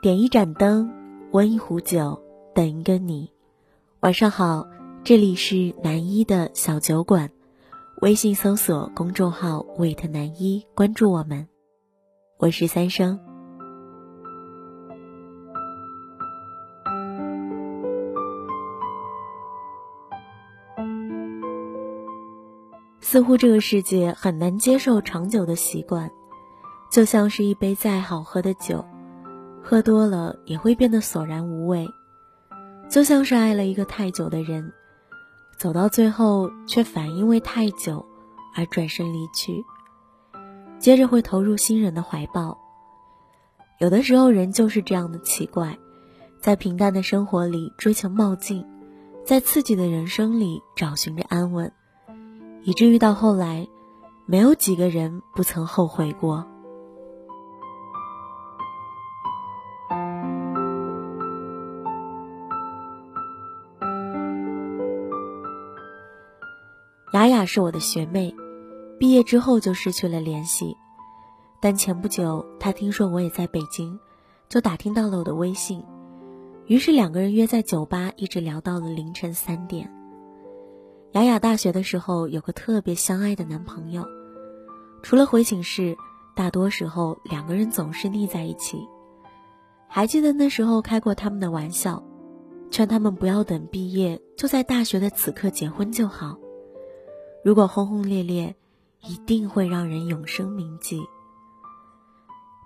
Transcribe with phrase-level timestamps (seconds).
[0.00, 0.88] 点一盏灯，
[1.32, 2.22] 温一壶酒，
[2.54, 3.32] 等一个你。
[3.98, 4.68] 晚上好，
[5.02, 7.32] 这里是南一的小酒馆，
[8.00, 11.48] 微信搜索公众号“wait 南一”，关注我们。
[12.38, 13.18] 我是三生。
[23.00, 26.08] 似乎这个世界很难接受长久的习惯，
[26.88, 28.84] 就像是一杯再好喝的酒，
[29.68, 31.84] 喝多了也会变得索然无味；
[32.88, 34.72] 就像是爱了一个太久的人，
[35.58, 38.02] 走到最后却反因为太久
[38.56, 39.62] 而转身离去，
[40.78, 42.56] 接着会投入新人的怀抱。
[43.78, 45.78] 有的时候，人就是这样的奇怪，
[46.40, 48.64] 在平淡的生活里追求冒进，
[49.22, 51.70] 在刺激的人生里找寻着安稳。
[52.62, 53.68] 以至于到后来，
[54.24, 56.46] 没有几个人不曾后悔过。
[67.12, 68.34] 雅雅是我的学妹，
[68.98, 70.76] 毕业之后就失去了联系。
[71.58, 73.98] 但前不久，她听说我也在北京，
[74.48, 75.82] 就打听到了我的微信，
[76.66, 79.90] 于是两个人约在酒吧，一直聊到了凌晨三点。
[81.12, 84.04] 雅雅大学的时候有个特别相爱的男朋友，
[85.02, 85.96] 除了回寝室，
[86.36, 88.86] 大多时候两个人总是腻在一起。
[89.88, 92.04] 还记得那时候开过他们的玩笑，
[92.70, 96.36] 劝他们不要等毕业，就在大学的此刻结婚就好。
[97.44, 98.54] 如果轰轰烈烈，
[99.02, 101.00] 一定会让人永生铭记。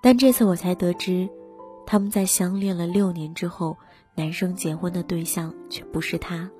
[0.03, 1.29] 但这次我才得知，
[1.87, 3.77] 他们在相恋了六年之后，
[4.15, 6.51] 男生结婚的对象却不是他。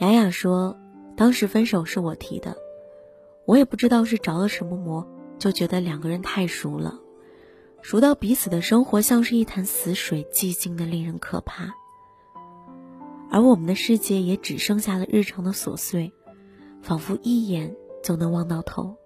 [0.00, 0.76] 雅雅说。
[1.14, 2.56] 当时分手是我提的，
[3.44, 5.06] 我也不知道是着了什么魔，
[5.38, 6.98] 就觉得两个人太熟了，
[7.82, 11.74] 熟到彼此的生活像是一潭死水，寂静的令人可怕。
[13.30, 16.10] 而我们的世界也只剩下了日常的琐碎，
[16.82, 18.96] 仿佛一眼就能望到头。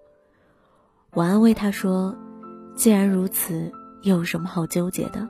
[1.13, 2.15] 我安慰他说
[2.75, 3.71] ：“既然如此，
[4.01, 5.29] 又有什么好纠结的？”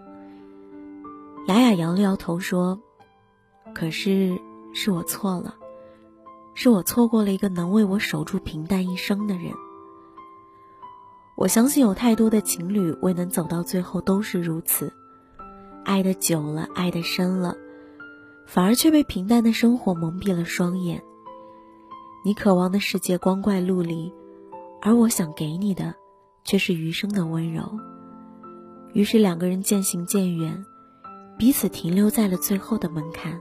[1.47, 2.81] 雅雅摇了摇头说
[3.75, 4.37] ：“可是，
[4.73, 5.55] 是我错了。”
[6.59, 9.53] 是我错过了一个能为我守住平淡一生的人。
[11.35, 14.91] 我相信有太多的情侣未能走到最后都是如此，
[15.85, 17.55] 爱的久了，爱的深了，
[18.47, 21.03] 反而却被平淡的生活蒙蔽了双眼。
[22.27, 24.11] 你渴望的世界光怪陆离，
[24.81, 25.95] 而我想给你的，
[26.43, 27.63] 却是余生的温柔。
[28.91, 30.65] 于是两个人渐行渐远，
[31.38, 33.39] 彼此停留在了最后的门槛。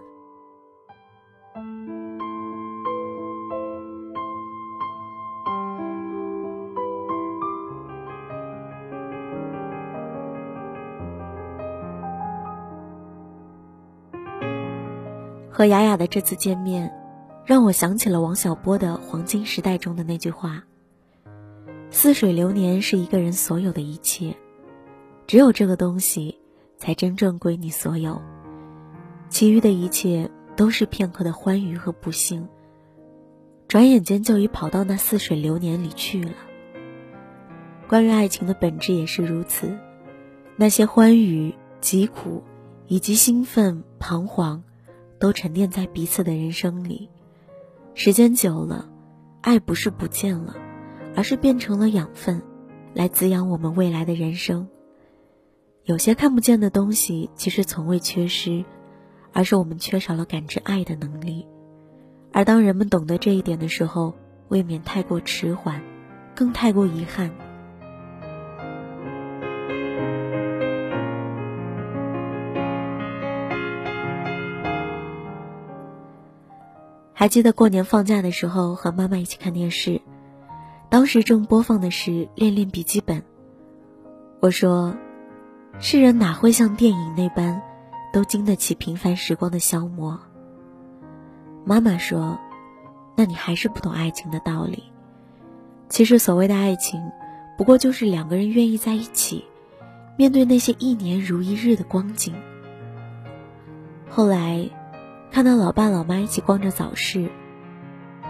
[15.51, 16.89] 和雅雅的这次见面，
[17.47, 20.65] 让我想起了王小波的《黄金时代》中的那句话
[21.93, 24.35] ：“似水流年是一个人所有的一切，
[25.29, 26.41] 只有这个东西
[26.77, 28.21] 才真正归你所有，
[29.29, 32.49] 其余的一切都是片刻的欢愉和不幸，
[33.69, 36.33] 转眼间就已跑到那似水流年里去了。”
[37.87, 39.79] 关于爱情的本质也是如此，
[40.57, 42.43] 那些欢愉、疾苦，
[42.89, 44.65] 以及兴奋、彷徨。
[45.19, 47.09] 都沉淀在彼此的人生里，
[47.99, 48.91] 时间久了，
[49.41, 50.55] 爱不是不见了，
[51.17, 52.43] 而是变成了养分，
[52.93, 54.69] 来滋养我们未来的人生。
[55.85, 58.67] 有些看不见的东西，其实从未缺失，
[59.33, 61.47] 而是我们缺少了感知爱的能力。
[62.33, 64.13] 而当人们懂得这一点的时候，
[64.49, 65.81] 未免太过迟缓，
[66.35, 67.31] 更太过遗憾。
[77.19, 80.03] 还记得过年放假的时候和妈妈一起看电视，
[80.91, 83.21] 当时正播放的是《恋恋笔记本》。
[84.39, 84.95] 我说
[85.81, 87.63] ：“世人哪会像电影那般，
[88.13, 90.21] 都经得起平凡时光的消磨？”
[91.65, 92.39] 妈妈说
[93.17, 94.85] ：“那你还是不懂爱情的道理。
[95.89, 97.01] 其实所谓的爱情，
[97.57, 99.43] 不过就是两个人愿意在一起，
[100.19, 102.35] 面对那些一年如一日的光景。”
[104.07, 104.69] 后来。
[105.37, 107.31] 看到老爸老妈一起逛着早市，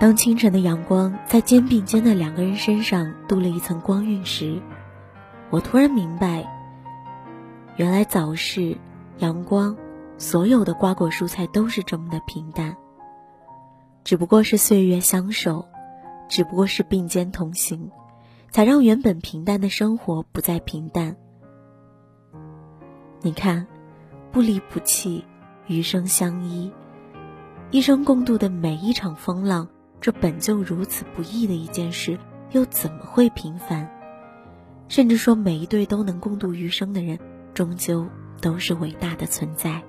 [0.01, 4.61] 当清晨的阳光在肩并肩的两个人身上镀了一层光晕时，
[5.51, 6.45] 我突然明白，
[7.77, 8.77] 原来早市、
[9.19, 9.77] 阳光，
[10.19, 12.77] 所有的瓜果蔬菜都是这么的平淡。
[14.03, 15.65] 只不过是岁月相守，
[16.29, 17.93] 只不过是并肩同行，
[18.51, 21.15] 才让原本平淡的生活不再平淡。
[23.21, 23.65] 你看，
[24.33, 25.25] 不离不弃，
[25.69, 26.73] 余生相依，
[27.73, 29.69] 一生共度的每一场风浪，
[30.01, 32.17] 这本就如此不易的一件事，
[32.53, 33.91] 又怎么会平凡？
[34.89, 37.19] 甚至说，每一对都能共度余生的人，
[37.55, 38.07] 终究
[38.41, 39.83] 都是伟大的存在。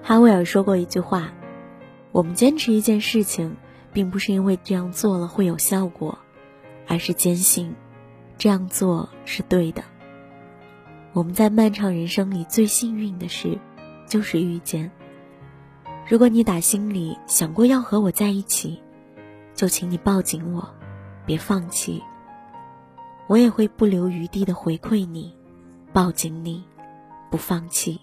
[0.00, 1.32] 哈维尔说过一句话
[2.12, 3.56] ：“我们坚持一件事情，
[3.92, 6.18] 并不是因为这样做了会有效果，
[6.86, 7.74] 而是坚信
[8.38, 9.82] 这样做是对的。”
[11.12, 13.58] 我们在漫长人生里最幸运的事，
[14.06, 14.90] 就是遇见。
[16.08, 18.80] 如果你打心里想过要和我在一起，
[19.54, 20.68] 就请你抱紧我，
[21.26, 22.02] 别放弃。
[23.28, 25.34] 我也会不留余地的回馈你，
[25.92, 26.64] 抱紧你，
[27.30, 28.00] 不放弃。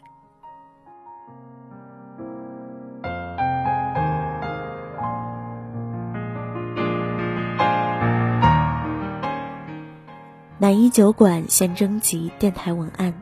[10.61, 13.13] 南一酒馆现征集电台文案，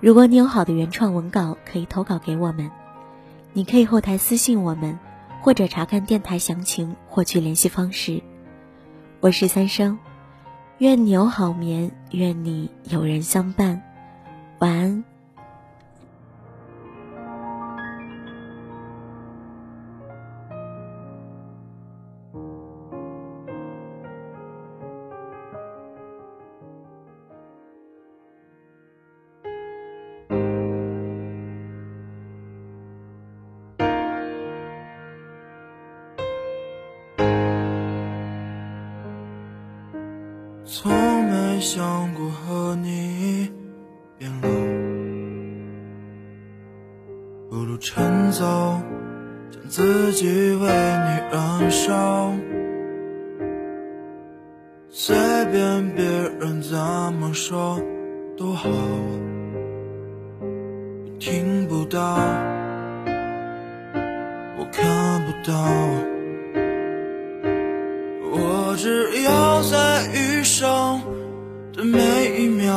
[0.00, 2.68] 如果你有好的原创文稿，可以投稿给我们。
[3.52, 4.98] 你可以后台私信我们，
[5.42, 8.20] 或者查看电台详情获取联系方式。
[9.20, 9.96] 我是三生，
[10.78, 13.80] 愿你有好眠，愿你有人相伴，
[14.58, 15.04] 晚安。
[40.78, 40.92] 从
[41.24, 43.50] 没想过和你
[44.18, 44.48] 变老，
[47.48, 48.78] 不如趁早
[49.50, 50.68] 将自己为你
[51.32, 52.30] 燃烧。
[54.90, 55.16] 随
[55.50, 56.04] 便别
[56.40, 56.76] 人怎
[57.14, 57.80] 么说
[58.36, 58.68] 都好，
[61.06, 62.18] 你听不到，
[64.58, 65.56] 我看不到。
[68.38, 69.32] 我只要
[71.76, 72.00] 的每
[72.38, 72.72] 一秒，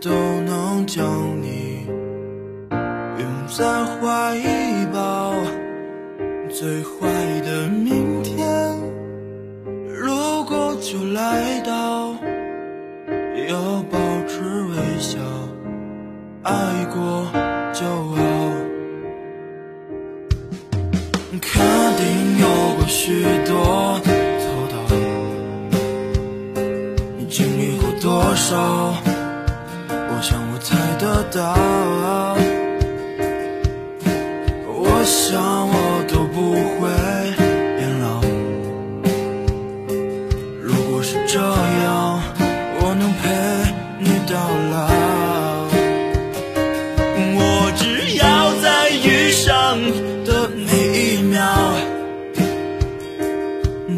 [0.00, 0.10] 都
[0.42, 1.04] 能将
[1.42, 1.84] 你
[3.18, 4.38] 拥在怀
[4.92, 5.34] 抱。
[6.48, 7.08] 最坏
[7.40, 8.46] 的明天，
[9.92, 12.14] 如果就来到，
[13.48, 13.98] 要保
[14.28, 15.18] 持微笑，
[16.44, 16.52] 爱
[16.94, 17.26] 过
[17.72, 18.16] 就好。
[21.40, 21.60] 肯
[21.96, 22.46] 定有
[22.76, 23.24] 过许
[28.48, 28.56] 少？
[29.90, 31.38] 我想我猜得到。
[34.66, 35.74] 我想我
[36.08, 36.88] 都不会
[37.76, 38.06] 变老。
[40.62, 42.22] 如果是这样，
[42.80, 43.28] 我能陪
[43.98, 44.32] 你到
[44.72, 44.76] 老。
[47.36, 47.38] 我
[47.76, 48.24] 只要
[48.62, 49.44] 在余生
[50.24, 50.72] 的每
[51.16, 51.36] 一秒，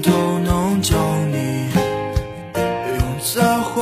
[0.02, 0.10] 都
[0.40, 0.98] 能将
[1.30, 1.70] 你
[2.98, 3.00] 拥
[3.32, 3.78] 在怀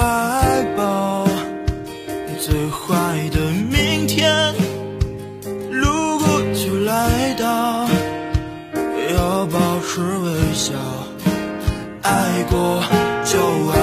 [12.51, 12.83] 过
[13.25, 13.75] 就好。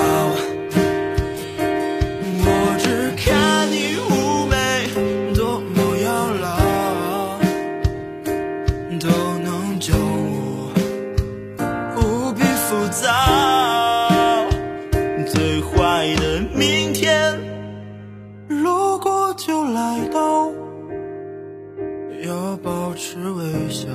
[2.48, 2.48] 我
[2.80, 3.26] 只看
[3.72, 3.76] 你
[4.10, 4.54] 妩媚，
[5.34, 6.08] 多么妖
[6.42, 6.46] 娆，
[9.00, 9.08] 都
[9.44, 10.36] 能将我
[11.98, 12.00] 无
[12.34, 13.04] 比浮躁。
[15.28, 16.24] 最坏的
[16.56, 17.40] 明天，
[18.48, 20.52] 如果就来到，
[22.24, 23.88] 要保持微笑，